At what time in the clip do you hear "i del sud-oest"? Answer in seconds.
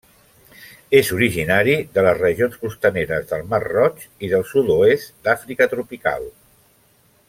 4.29-5.15